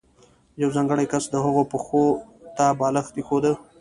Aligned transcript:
یو 0.61 0.69
ځانګړی 0.75 1.05
کس 1.11 1.23
د 1.29 1.35
هغه 1.45 1.63
پښو 1.71 2.03
ته 2.57 2.65
بالښت 2.79 3.13
ایښوده. 3.17 3.53